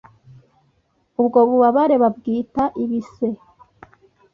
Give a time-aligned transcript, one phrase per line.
[1.19, 3.27] ubwo bubabare babwita ibise